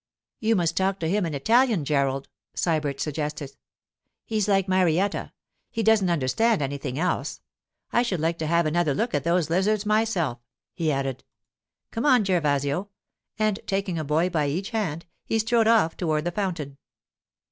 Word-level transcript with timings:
'You 0.39 0.55
must 0.55 0.75
talk 0.75 0.99
to 1.01 1.07
him 1.07 1.27
in 1.27 1.35
Italian, 1.35 1.85
Gerald,' 1.85 2.27
Sybert 2.55 2.99
suggested. 2.99 3.55
'He's 4.25 4.47
like 4.47 4.67
Marietta: 4.67 5.31
he 5.69 5.83
doesn't 5.83 6.09
understand 6.09 6.59
anything 6.63 6.97
else. 6.97 7.39
I 7.93 8.01
should 8.01 8.19
like 8.19 8.39
to 8.39 8.47
have 8.47 8.65
another 8.65 8.95
look 8.95 9.13
at 9.13 9.23
those 9.23 9.51
lizards 9.51 9.85
myself,' 9.85 10.41
he 10.73 10.91
added. 10.91 11.23
'Come 11.91 12.07
on, 12.07 12.25
Gervasio,' 12.25 12.89
and 13.37 13.59
taking 13.67 13.99
a 13.99 14.03
boy 14.03 14.31
by 14.31 14.47
each 14.47 14.71
hand, 14.71 15.05
he 15.23 15.37
strode 15.37 15.67
off 15.67 15.95
toward 15.95 16.23
the 16.23 16.31
fountain. 16.31 16.79